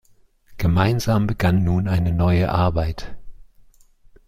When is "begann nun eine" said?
1.27-2.11